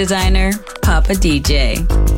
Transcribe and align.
Designer, 0.00 0.50
Papa 0.80 1.12
DJ. 1.12 2.09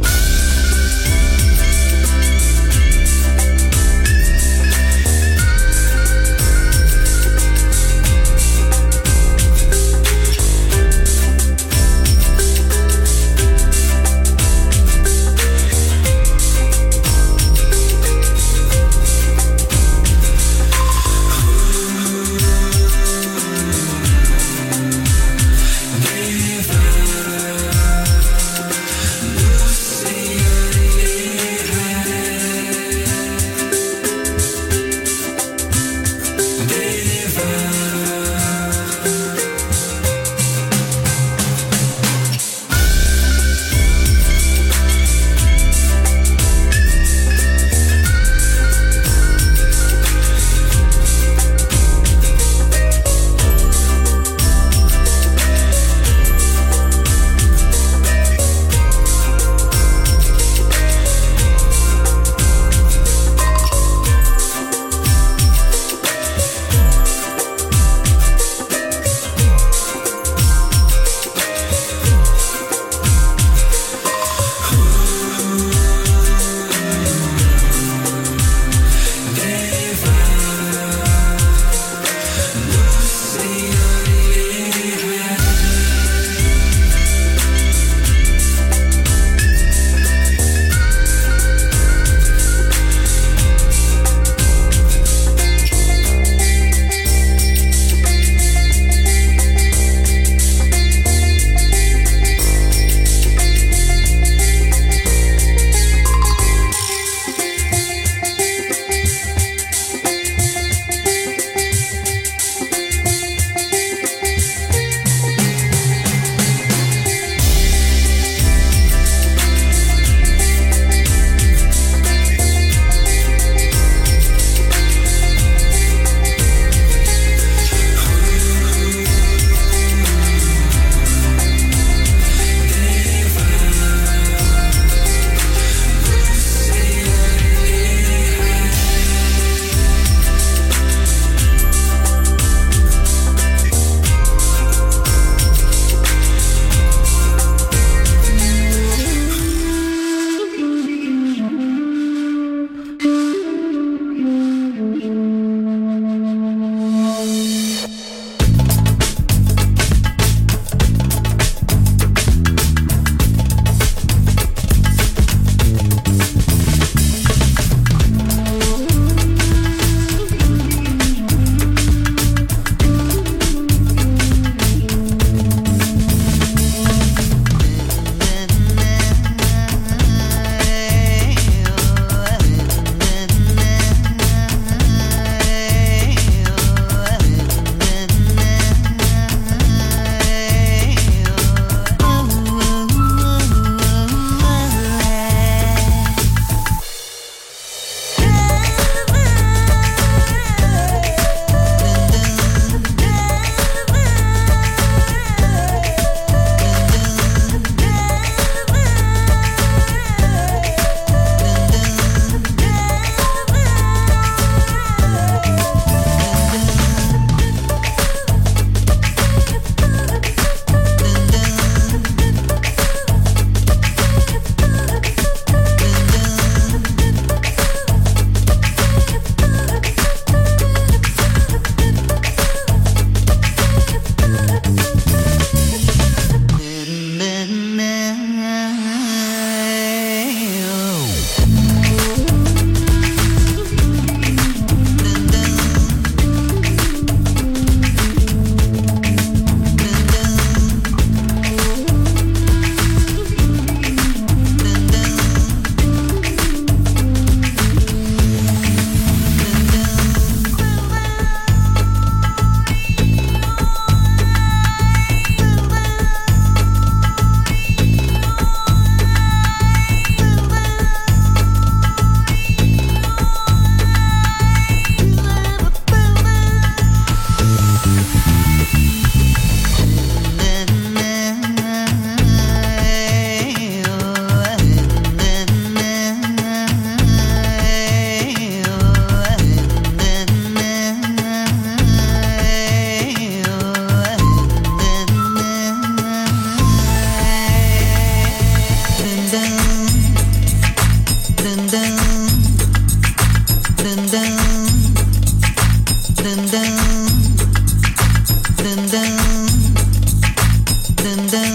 dun 311.02 311.26
dun. 311.28 311.51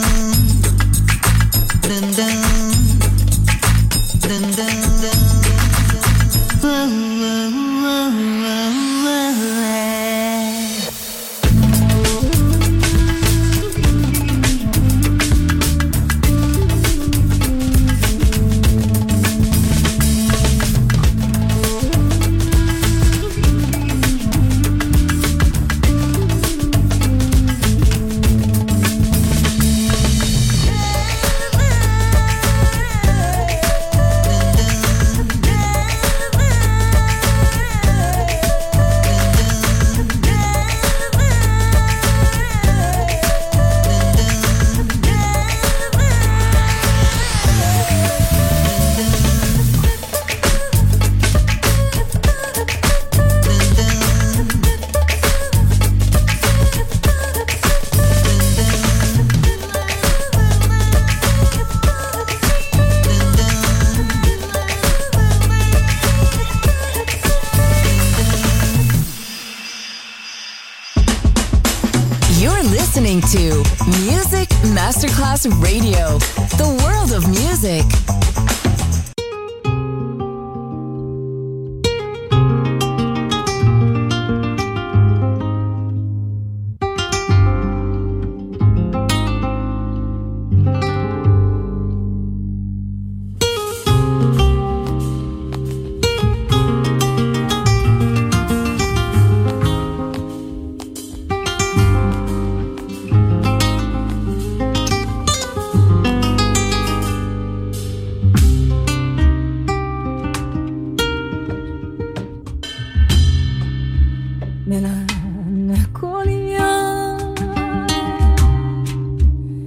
me 114.68 114.82
melancolía. 114.82 117.18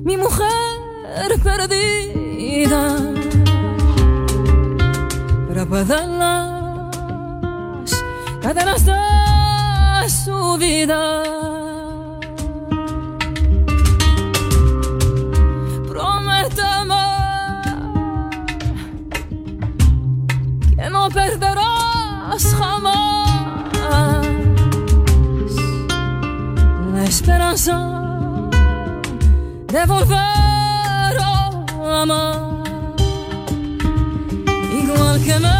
Mi 0.04 0.16
mujer 0.16 1.40
perdida, 1.42 2.96
apagar 5.58 6.08
las 6.08 7.90
cadenas 8.42 8.84
de 8.84 10.10
su 10.10 10.58
vida. 10.58 11.39
speranza 27.30 27.78
de 29.72 29.86
volver 29.86 30.16
a 30.18 32.02
amar, 32.02 32.64
igual 34.72 35.20
que 35.20 35.38
me. 35.38 35.59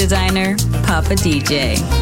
Designer, 0.00 0.56
Papa 0.86 1.14
DJ. 1.14 1.99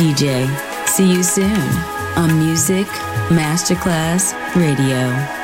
DJ. 0.00 0.48
See 0.88 1.12
you 1.12 1.22
soon 1.22 1.60
on 2.16 2.38
Music 2.38 2.86
Masterclass 3.28 4.32
Radio. 4.56 5.39